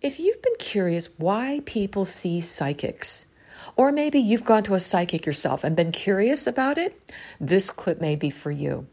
[0.00, 3.26] If you've been curious why people see psychics,
[3.74, 6.96] or maybe you've gone to a psychic yourself and been curious about it,
[7.40, 8.86] this clip may be for you.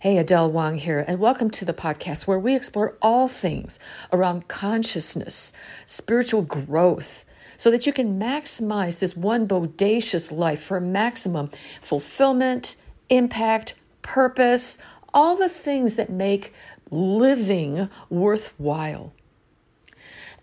[0.00, 3.78] Hey, Adele Wong here, and welcome to the podcast where we explore all things
[4.12, 5.54] around consciousness,
[5.86, 7.24] spiritual growth,
[7.56, 11.48] so that you can maximize this one bodacious life for maximum
[11.80, 12.76] fulfillment,
[13.08, 14.76] impact, purpose,
[15.14, 16.52] all the things that make
[16.90, 19.14] living worthwhile.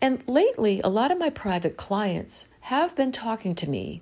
[0.02, 4.02] And lately, a lot of my private clients have been talking to me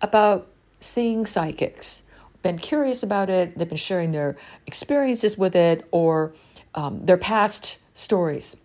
[0.00, 0.46] about
[0.80, 2.04] seeing psychics,
[2.42, 4.36] been curious about it, they've been sharing their
[4.66, 6.32] experiences with it or
[6.74, 8.56] um, their past stories.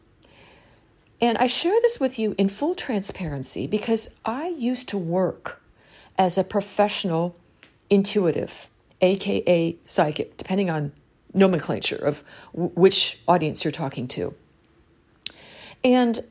[1.20, 5.62] And I share this with you in full transparency because I used to work
[6.18, 7.36] as a professional
[7.90, 8.70] intuitive,
[9.02, 10.92] aka psychic, depending on
[11.34, 14.36] nomenclature of w- which audience you're talking to.
[15.84, 16.24] And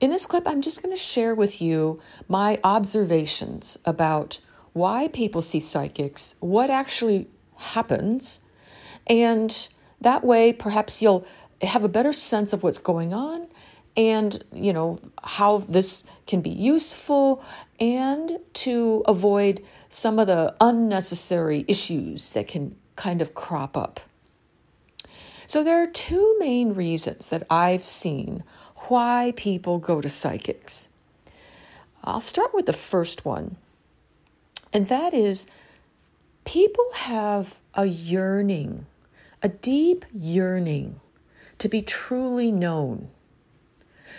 [0.00, 4.40] in this clip, I'm just going to share with you my observations about
[4.72, 8.40] why people see psychics, what actually happens,
[9.06, 9.68] and
[10.00, 11.26] that way perhaps you'll
[11.62, 13.46] have a better sense of what's going on
[13.96, 17.44] and you know how this can be useful
[17.78, 24.00] and to avoid some of the unnecessary issues that can kind of crop up.
[25.46, 28.44] So there are two main reasons that I've seen
[28.90, 30.88] why people go to psychics.
[32.02, 33.56] I'll start with the first one,
[34.72, 35.46] and that is
[36.44, 38.86] people have a yearning,
[39.42, 41.00] a deep yearning
[41.58, 43.10] to be truly known.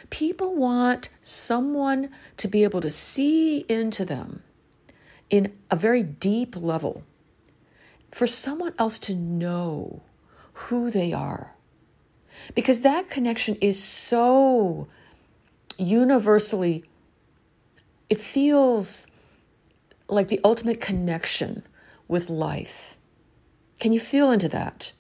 [0.10, 4.42] People want someone to be able to see into them
[5.30, 7.04] in a very deep level,
[8.12, 10.02] for someone else to know
[10.54, 11.56] who they are
[12.56, 14.88] because that connection is so
[15.78, 16.84] universally,
[18.10, 19.08] it feels
[20.08, 21.64] like the ultimate connection
[22.08, 22.98] with life.
[23.80, 24.92] Can you feel into that?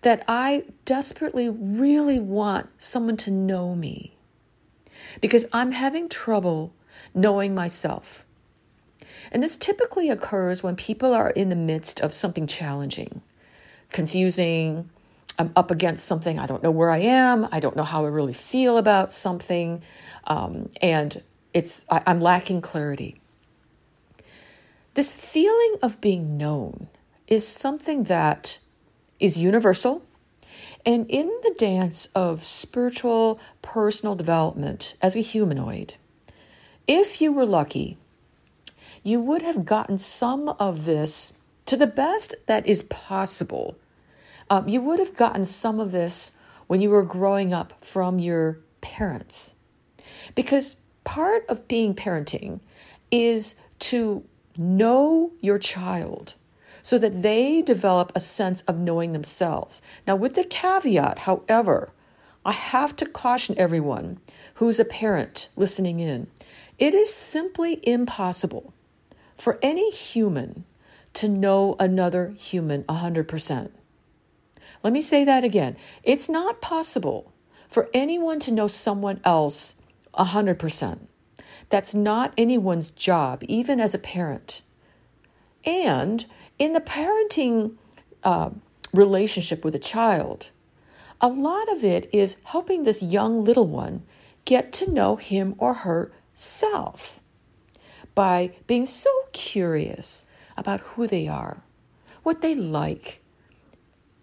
[0.00, 4.16] That I desperately really want someone to know me
[5.20, 6.72] because I'm having trouble
[7.14, 8.24] knowing myself.
[9.30, 13.22] And this typically occurs when people are in the midst of something challenging,
[13.90, 14.90] confusing,
[15.38, 16.38] I'm up against something.
[16.38, 17.48] I don't know where I am.
[17.50, 19.82] I don't know how I really feel about something.
[20.24, 21.22] Um, and
[21.52, 23.20] it's, I, I'm lacking clarity.
[24.94, 26.88] This feeling of being known
[27.26, 28.58] is something that
[29.18, 30.02] is universal.
[30.86, 35.94] And in the dance of spiritual personal development as a humanoid,
[36.86, 37.96] if you were lucky,
[39.02, 41.32] you would have gotten some of this
[41.66, 43.76] to the best that is possible
[44.50, 46.32] um, you would have gotten some of this
[46.66, 49.54] when you were growing up from your parents.
[50.34, 52.60] Because part of being parenting
[53.10, 54.24] is to
[54.56, 56.34] know your child
[56.82, 59.80] so that they develop a sense of knowing themselves.
[60.06, 61.92] Now, with the caveat, however,
[62.44, 64.18] I have to caution everyone
[64.54, 66.26] who's a parent listening in
[66.78, 68.74] it is simply impossible
[69.36, 70.64] for any human
[71.14, 73.70] to know another human 100%.
[74.84, 75.76] Let me say that again.
[76.02, 77.32] It's not possible
[77.70, 79.76] for anyone to know someone else
[80.12, 80.98] 100%.
[81.70, 84.60] That's not anyone's job, even as a parent.
[85.64, 86.26] And
[86.58, 87.76] in the parenting
[88.22, 88.50] uh,
[88.92, 90.50] relationship with a child,
[91.18, 94.02] a lot of it is helping this young little one
[94.44, 97.20] get to know him or herself
[98.14, 100.26] by being so curious
[100.58, 101.62] about who they are,
[102.22, 103.23] what they like,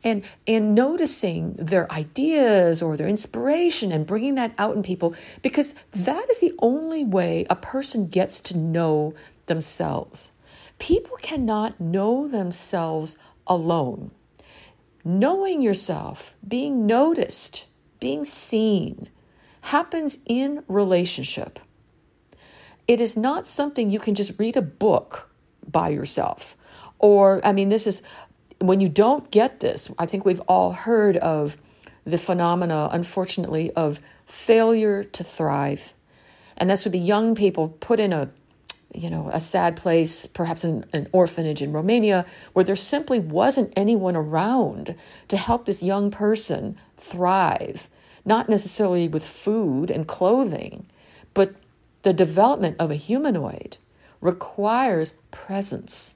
[0.04, 5.76] and and noticing their ideas or their inspiration and bringing that out in people because
[5.92, 9.14] that is the only way a person gets to know
[9.46, 10.32] themselves.
[10.80, 14.12] People cannot know themselves alone.
[15.04, 17.66] Knowing yourself being noticed
[18.00, 19.10] being seen
[19.62, 21.60] happens in relationship.
[22.88, 25.30] It is not something you can just read a book
[25.70, 26.58] by yourself.
[27.00, 28.02] Or i mean this is
[28.62, 31.58] when you don't get this, I think we've all heard of
[32.06, 35.94] the phenomena, unfortunately, of failure to thrive.
[36.58, 38.30] And this would be young people put in a
[38.94, 43.72] you know, a sad place, perhaps an, an orphanage in Romania, where there simply wasn't
[43.76, 44.96] anyone around
[45.30, 47.90] to help this young person thrive,
[48.26, 50.86] not necessarily with food and clothing,
[51.34, 51.56] but
[52.02, 53.78] the development of a humanoid
[54.20, 56.16] requires presence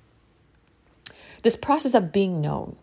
[1.46, 2.76] this process of being known.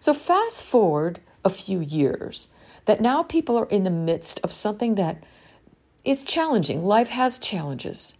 [0.00, 2.50] So, fast forward a few years,
[2.84, 5.24] that now people are in the midst of something that
[6.04, 6.84] is challenging.
[6.84, 8.14] Life has challenges.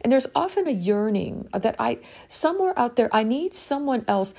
[0.00, 4.34] And there's often a yearning that I, somewhere out there, I need someone else.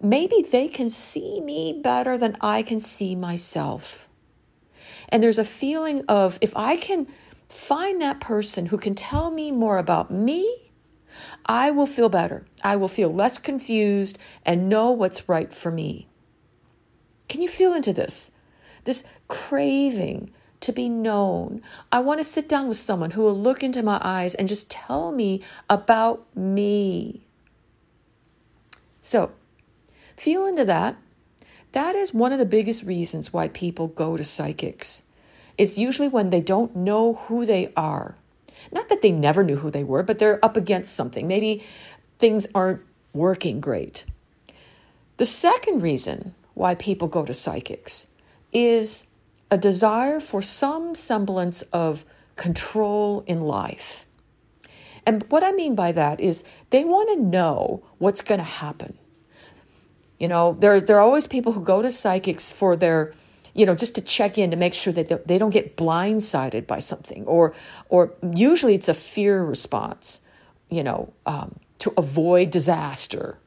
[0.00, 4.08] Maybe they can see me better than I can see myself.
[5.08, 7.06] And there's a feeling of if I can
[7.48, 10.67] find that person who can tell me more about me,
[11.48, 12.44] I will feel better.
[12.62, 16.06] I will feel less confused and know what's right for me.
[17.28, 18.30] Can you feel into this?
[18.84, 20.30] This craving
[20.60, 21.62] to be known.
[21.90, 24.70] I want to sit down with someone who will look into my eyes and just
[24.70, 27.22] tell me about me.
[29.00, 29.32] So,
[30.16, 30.96] feel into that.
[31.72, 35.04] That is one of the biggest reasons why people go to psychics.
[35.56, 38.16] It's usually when they don't know who they are.
[38.72, 41.26] Not that they never knew who they were, but they're up against something.
[41.26, 41.64] Maybe
[42.18, 42.82] things aren't
[43.12, 44.04] working great.
[45.16, 48.08] The second reason why people go to psychics
[48.52, 49.06] is
[49.50, 52.04] a desire for some semblance of
[52.36, 54.06] control in life.
[55.06, 58.98] And what I mean by that is they want to know what's going to happen.
[60.18, 63.14] You know, there, there are always people who go to psychics for their,
[63.58, 66.78] you know, just to check in to make sure that they don't get blindsided by
[66.78, 67.54] something, or,
[67.88, 70.20] or usually it's a fear response,
[70.70, 73.38] you know, um, to avoid disaster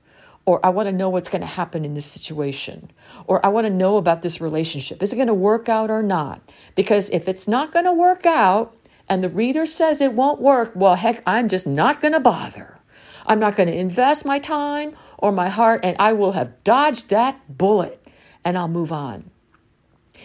[0.45, 2.91] or I want to know what's going to happen in this situation,
[3.27, 5.01] or I want to know about this relationship.
[5.01, 6.41] Is it going to work out or not?
[6.75, 8.75] Because if it's not going to work out
[9.07, 12.79] and the reader says it won't work, well, heck, I'm just not going to bother.
[13.25, 17.09] I'm not going to invest my time or my heart, and I will have dodged
[17.09, 18.05] that bullet
[18.43, 19.30] and I'll move on.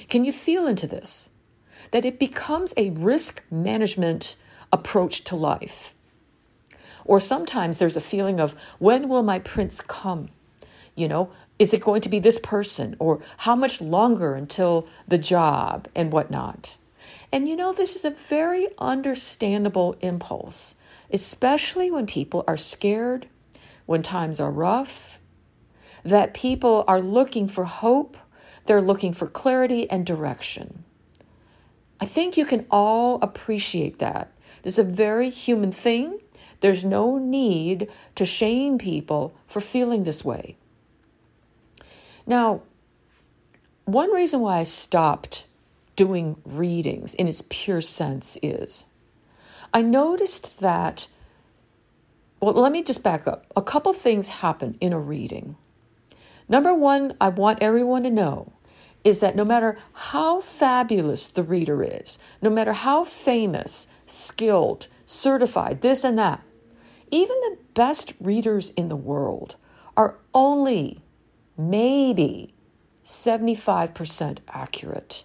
[0.09, 1.31] Can you feel into this?
[1.91, 4.37] That it becomes a risk management
[4.73, 5.95] approach to life.
[7.05, 10.29] Or sometimes there's a feeling of, when will my prince come?
[10.95, 12.97] You know, is it going to be this person?
[12.99, 16.77] Or how much longer until the job and whatnot?
[17.33, 20.77] And you know, this is a very understandable impulse,
[21.13, 23.29] especially when people are scared,
[23.87, 25.21] when times are rough,
[26.05, 28.17] that people are looking for hope,
[28.67, 30.85] they're looking for clarity and direction.
[32.01, 34.33] I think you can all appreciate that.
[34.65, 36.19] Is a very human thing.
[36.61, 40.57] There's no need to shame people for feeling this way.
[42.27, 42.63] Now,
[43.85, 45.47] one reason why I stopped
[45.95, 48.89] doing readings in its pure sense is
[49.73, 51.07] I noticed that,
[52.41, 53.47] well, let me just back up.
[53.55, 55.57] A couple things happen in a reading.
[56.49, 58.53] Number one, I want everyone to know
[59.07, 65.81] is that no matter how fabulous the reader is, no matter how famous, skilled, certified,
[65.81, 66.43] this and that,
[67.13, 69.55] even the best readers in the world
[69.97, 70.99] are only
[71.57, 72.53] maybe
[73.05, 75.23] 75% accurate.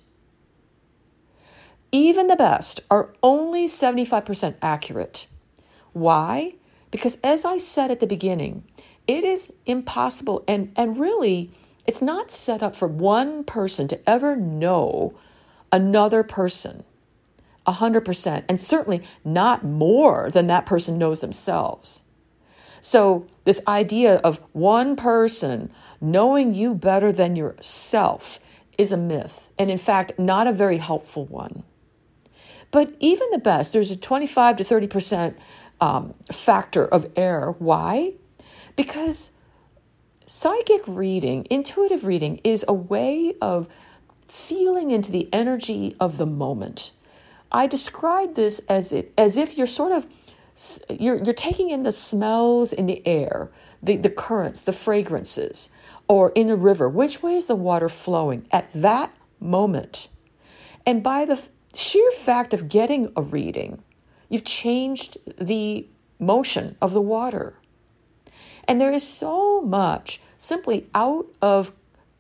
[1.92, 5.26] Even the best are only 75% accurate.
[5.94, 6.54] Why?
[6.92, 8.64] Because as I said at the beginning,
[9.08, 11.50] it is impossible and, and really
[11.86, 15.18] it's not set up for one person to ever know
[15.72, 16.84] another person.
[17.68, 22.04] 100%, and certainly not more than that person knows themselves.
[22.82, 28.40] So, this idea of one person knowing you better than yourself
[28.78, 31.64] is a myth, and in fact, not a very helpful one.
[32.72, 35.36] But even the best, there's a 25 to 30%
[35.80, 37.56] um, factor of error.
[37.60, 38.14] Why?
[38.76, 39.32] Because
[40.32, 43.68] psychic reading, intuitive reading, is a way of
[44.30, 46.92] feeling into the energy of the moment.
[47.52, 50.08] I describe this as it, as if you're sort of
[50.90, 53.52] you're you're taking in the smells in the air,
[53.84, 55.70] the, the currents, the fragrances,
[56.08, 56.88] or in a river.
[56.88, 60.08] Which way is the water flowing at that moment?
[60.86, 61.46] And by the
[61.76, 63.84] sheer fact of getting a reading,
[64.30, 65.86] you've changed the
[66.20, 67.56] motion of the water.
[68.68, 71.72] And there is so much simply out of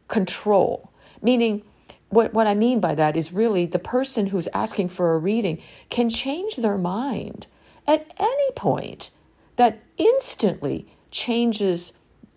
[0.07, 1.63] control, meaning
[2.09, 5.61] what, what I mean by that is really the person who's asking for a reading
[5.89, 7.47] can change their mind
[7.87, 9.11] at any point
[9.55, 11.93] that instantly changes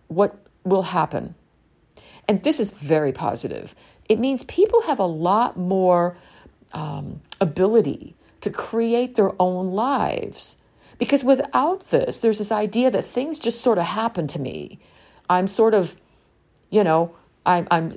[0.08, 1.34] what will happen.
[2.28, 3.74] And this is very positive.
[4.08, 6.16] It means people have a lot more
[6.72, 10.56] um, ability to create their own lives.
[10.98, 14.78] Because without this, there's this idea that things just sort of happen to me.
[15.28, 15.96] I'm sort of,
[16.70, 17.14] you know,
[17.46, 17.90] I'm, I'm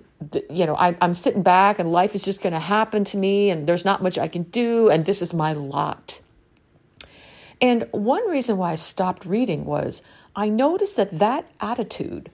[0.50, 3.50] you know, I, I'm sitting back and life is just going to happen to me
[3.50, 6.22] and there's not much I can do and this is my lot.
[7.62, 10.04] And one reason why I stopped reading was
[10.36, 12.30] I noticed that that attitude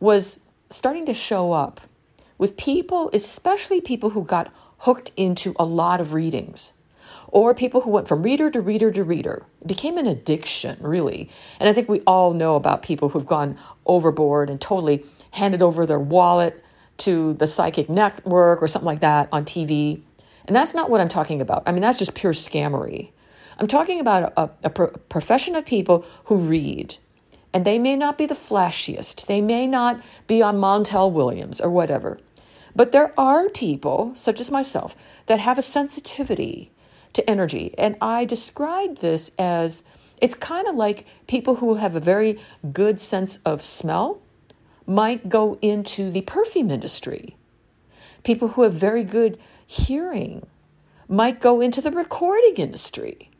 [0.00, 0.40] was
[0.70, 1.80] starting to show up
[2.36, 6.72] with people, especially people who got hooked into a lot of readings.
[7.30, 9.44] Or people who went from reader to reader to reader.
[9.60, 11.30] It became an addiction, really.
[11.58, 13.56] And I think we all know about people who've gone
[13.86, 16.62] overboard and totally handed over their wallet
[16.98, 20.02] to the psychic network or something like that on TV.
[20.46, 21.62] And that's not what I'm talking about.
[21.66, 23.10] I mean, that's just pure scammery.
[23.58, 26.96] I'm talking about a, a pro- profession of people who read.
[27.52, 31.68] And they may not be the flashiest, they may not be on Montel Williams or
[31.68, 32.18] whatever.
[32.76, 34.94] But there are people, such as myself,
[35.26, 36.70] that have a sensitivity
[37.12, 37.74] to energy.
[37.78, 39.84] And I describe this as
[40.20, 42.38] it's kind of like people who have a very
[42.72, 44.20] good sense of smell
[44.86, 47.36] might go into the perfume industry.
[48.22, 50.46] People who have very good hearing
[51.08, 53.30] might go into the recording industry.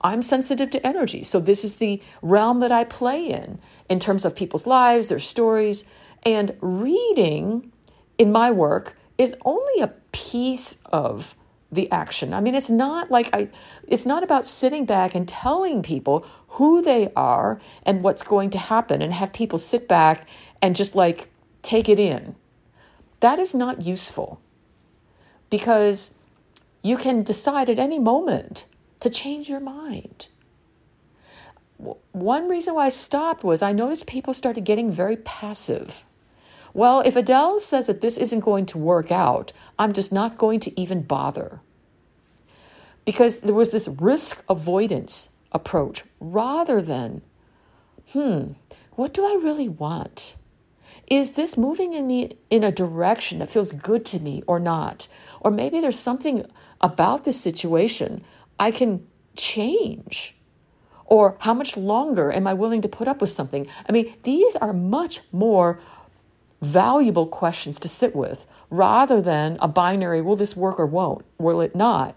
[0.00, 4.24] I'm sensitive to energy, so this is the realm that I play in, in terms
[4.24, 5.84] of people's lives, their stories,
[6.24, 7.72] and reading
[8.16, 11.34] in my work is only a piece of
[11.70, 12.32] the action.
[12.32, 13.50] I mean, it's not like I,
[13.86, 18.58] it's not about sitting back and telling people who they are and what's going to
[18.58, 20.26] happen and have people sit back
[20.62, 21.28] and just like
[21.62, 22.36] take it in.
[23.20, 24.40] That is not useful
[25.50, 26.12] because
[26.82, 28.64] you can decide at any moment
[29.00, 30.28] to change your mind.
[32.12, 36.04] One reason why I stopped was I noticed people started getting very passive.
[36.74, 40.60] Well, if Adele says that this isn't going to work out, I'm just not going
[40.60, 41.60] to even bother.
[43.04, 47.22] Because there was this risk avoidance approach rather than,
[48.12, 48.52] hmm,
[48.92, 50.36] what do I really want?
[51.06, 55.08] Is this moving in me in a direction that feels good to me or not?
[55.40, 56.44] Or maybe there's something
[56.80, 58.22] about this situation
[58.60, 59.06] I can
[59.36, 60.36] change.
[61.06, 63.66] Or how much longer am I willing to put up with something?
[63.88, 65.80] I mean, these are much more
[66.60, 71.60] valuable questions to sit with rather than a binary will this work or won't, will
[71.60, 72.14] it not?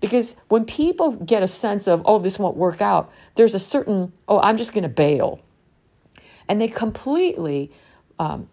[0.00, 4.12] Because when people get a sense of, oh, this won't work out, there's a certain,
[4.28, 5.40] oh, I'm just going to bail.
[6.48, 7.72] And they completely
[8.18, 8.48] um,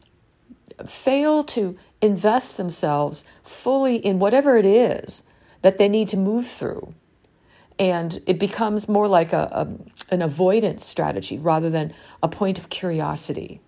[0.85, 5.23] fail to invest themselves fully in whatever it is
[5.61, 6.93] that they need to move through.
[7.77, 12.69] And it becomes more like a, a, an avoidance strategy rather than a point of
[12.69, 13.59] curiosity.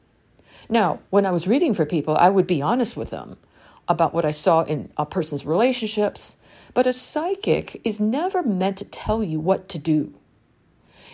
[0.70, 3.38] Now, when I was reading for people, I would be honest with them
[3.88, 6.38] about what I saw in a person's relationships,
[6.74, 10.14] but a psychic is never meant to tell you what to do.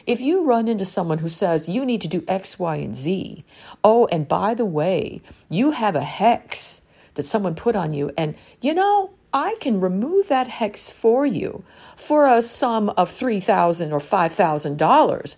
[0.06, 3.44] If you run into someone who says you need to do X, Y, and Z,
[3.84, 6.82] oh, and by the way, you have a hex
[7.16, 11.64] that someone put on you, and you know, I can remove that hex for you
[11.96, 15.36] for a sum of 3,000 or $5,000.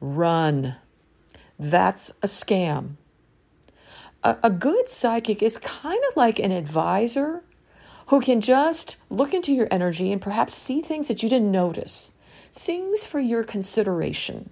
[0.00, 0.76] Run.
[1.58, 2.96] That's a scam.
[4.22, 7.42] A, a good psychic is kind of like an advisor
[8.08, 12.12] who can just look into your energy and perhaps see things that you didn't notice
[12.52, 14.50] things for your consideration.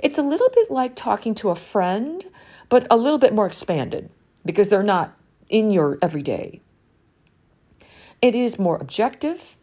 [0.00, 2.24] It's a little bit like talking to a friend,
[2.68, 4.10] but a little bit more expanded
[4.44, 5.16] because they're not
[5.48, 6.60] in your everyday.
[8.20, 9.56] It is more objective,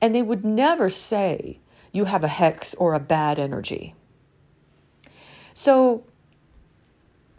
[0.00, 1.58] and they would never say
[1.92, 3.94] you have a hex or a bad energy.
[5.54, 6.04] So,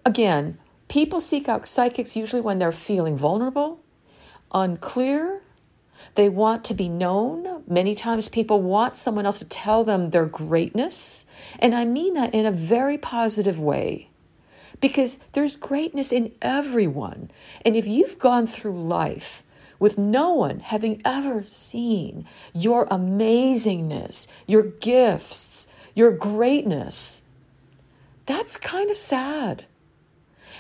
[0.06, 0.58] again,
[0.94, 3.80] people seek out psychics usually when they're feeling vulnerable,
[4.54, 5.42] unclear,
[6.14, 7.64] they want to be known.
[7.68, 11.26] Many times people want someone else to tell them their greatness.
[11.58, 14.12] And I mean that in a very positive way
[14.82, 17.32] because there's greatness in everyone.
[17.66, 19.42] And if you've gone through life
[19.80, 27.24] with no one having ever seen your amazingness, your gifts, your greatness,
[28.28, 29.66] that's kind of sad.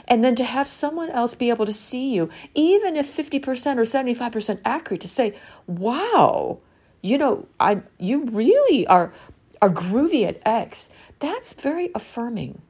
[0.07, 3.81] And then to have someone else be able to see you, even if 50% or
[3.81, 5.35] 75% accurate, to say,
[5.67, 6.59] wow,
[7.01, 9.13] you know, I you really are
[9.61, 12.61] are groovy at X, that's very affirming.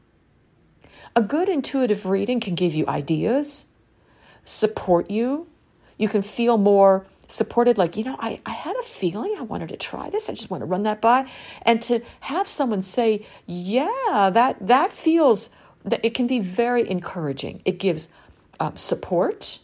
[1.15, 3.65] A good intuitive reading can give you ideas,
[4.45, 5.47] support you.
[5.97, 9.69] You can feel more supported, like, you know, I, I had a feeling I wanted
[9.69, 10.29] to try this.
[10.29, 11.29] I just want to run that by.
[11.63, 15.49] And to have someone say, yeah, that that feels
[15.85, 17.61] it can be very encouraging.
[17.65, 18.09] It gives
[18.59, 19.59] um, support.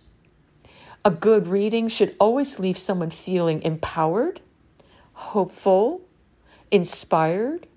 [1.05, 4.41] A good reading should always leave someone feeling empowered,
[5.13, 6.01] hopeful,
[6.71, 7.67] inspired.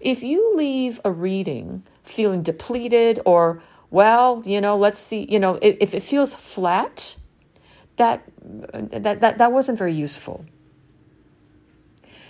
[0.00, 5.58] If you leave a reading feeling depleted or, well, you know, let's see, you know,
[5.60, 7.16] if it feels flat,
[7.96, 10.44] that, that, that, that wasn't very useful.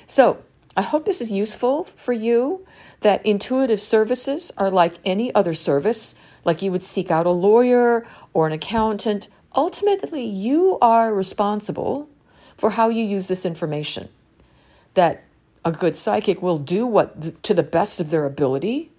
[0.07, 0.43] So,
[0.77, 2.67] I hope this is useful for you
[3.01, 6.15] that intuitive services are like any other service,
[6.45, 9.29] like you would seek out a lawyer or an accountant.
[9.55, 12.09] Ultimately, you are responsible
[12.57, 14.09] for how you use this information.
[14.95, 15.25] That
[15.65, 18.91] a good psychic will do what to the best of their ability.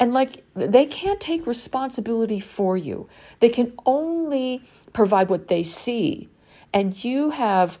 [0.00, 3.08] And like they can't take responsibility for you.
[3.40, 4.62] They can only
[4.92, 6.28] provide what they see.
[6.72, 7.78] And you have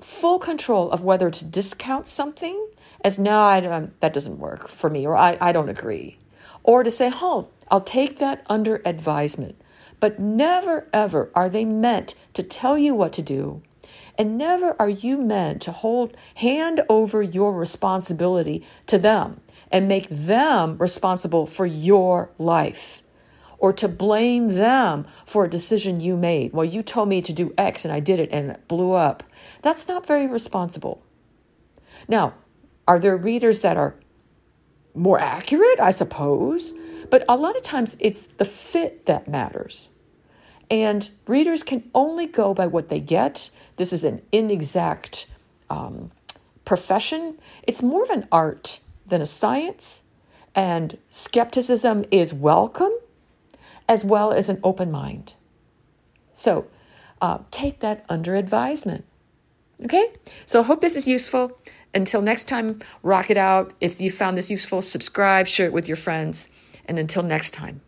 [0.00, 2.68] full control of whether to discount something
[3.02, 6.18] as no, I, that doesn't work for me, or I, I don't agree.
[6.62, 9.60] Or to say, oh, I'll take that under advisement.
[10.00, 13.62] But never, ever are they meant to tell you what to do.
[14.18, 20.08] And never are you meant to hold, hand over your responsibility to them and make
[20.08, 23.02] them responsible for your life
[23.58, 26.52] or to blame them for a decision you made.
[26.52, 29.22] Well, you told me to do X and I did it and it blew up.
[29.62, 31.02] That's not very responsible.
[32.08, 32.34] Now,
[32.86, 33.96] are there readers that are
[34.94, 35.80] more accurate?
[35.80, 36.72] I suppose.
[37.10, 39.88] But a lot of times it's the fit that matters.
[40.70, 43.50] And readers can only go by what they get.
[43.76, 45.26] This is an inexact
[45.70, 46.10] um,
[46.64, 50.02] profession, it's more of an art than a science.
[50.54, 52.92] And skepticism is welcome
[53.88, 55.34] as well as an open mind.
[56.32, 56.66] So
[57.20, 59.04] uh, take that under advisement.
[59.84, 60.08] Okay?
[60.44, 61.58] So I hope this is useful.
[61.94, 63.72] Until next time, rock it out.
[63.80, 66.48] If you found this useful, subscribe, share it with your friends.
[66.84, 67.80] And until next time.